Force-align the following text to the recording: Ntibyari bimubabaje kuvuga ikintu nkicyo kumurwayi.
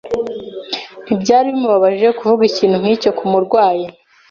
Ntibyari 1.05 1.47
bimubabaje 1.55 2.07
kuvuga 2.17 2.41
ikintu 2.49 2.75
nkicyo 2.81 3.11
kumurwayi. 3.17 3.85